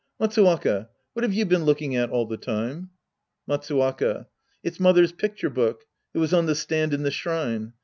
Matsuwaka, 0.19 0.89
what 1.13 1.21
have 1.21 1.31
you 1.35 1.45
been 1.45 1.63
looking 1.63 1.95
at 1.95 2.09
all 2.09 2.25
the 2.25 2.35
time? 2.35 2.89
Matsuwaka. 3.47 4.25
It's 4.63 4.79
mother's 4.79 5.11
picture 5.11 5.51
book. 5.51 5.85
It 6.15 6.17
was 6.17 6.33
on 6.33 6.47
the 6.47 6.55
stand 6.55 6.91
in 6.95 7.03
the 7.03 7.11
shrine. 7.11 7.73